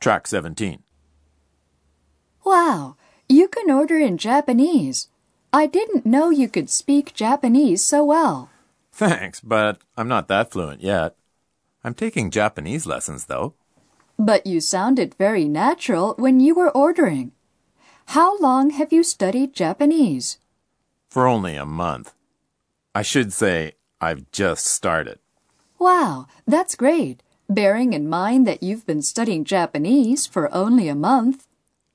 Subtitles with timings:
[0.00, 0.82] Track 17.
[2.42, 2.96] Wow,
[3.28, 5.08] you can order in Japanese.
[5.52, 8.48] I didn't know you could speak Japanese so well.
[8.92, 11.16] Thanks, but I'm not that fluent yet.
[11.84, 13.54] I'm taking Japanese lessons, though.
[14.18, 17.32] But you sounded very natural when you were ordering.
[18.06, 20.38] How long have you studied Japanese?
[21.10, 22.14] For only a month.
[22.94, 25.18] I should say I've just started.
[25.78, 31.46] Wow, that's great, bearing in mind that you've been studying Japanese for only a month.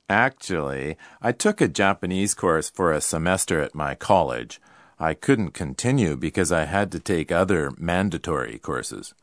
[0.10, 4.62] Actually, I took a Japanese course for a semester at my college.
[5.00, 9.14] I couldn't continue because I had to take other mandatory courses.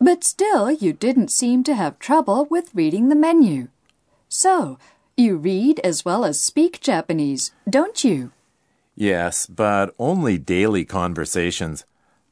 [0.00, 3.68] But still, you didn't seem to have trouble with reading the menu.
[4.28, 4.78] So,
[5.16, 8.32] you read as well as speak Japanese, don't you?
[8.96, 11.84] Yes, but only daily conversations.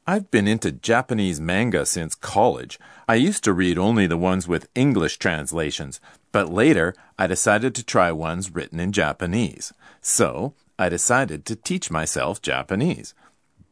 [0.09, 2.79] I've been into Japanese manga since college.
[3.07, 7.85] I used to read only the ones with English translations, but later I decided to
[7.85, 9.71] try ones written in Japanese.
[10.01, 13.13] So I decided to teach myself Japanese.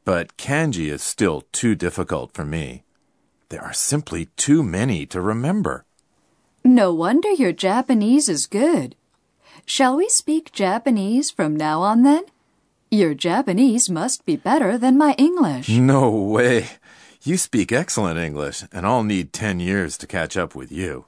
[0.05, 2.83] But kanji is still too difficult for me.
[3.49, 5.85] There are simply too many to remember.
[6.63, 8.95] No wonder your Japanese is good.
[9.65, 12.25] Shall we speak Japanese from now on then?
[12.89, 15.67] Your Japanese must be better than my English.
[15.67, 16.67] No way.
[17.21, 21.03] You speak excellent English, and I'll need 10 years to catch up with you.